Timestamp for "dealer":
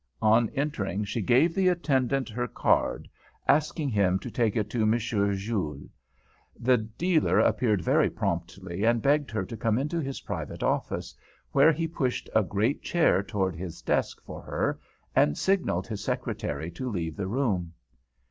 6.77-7.37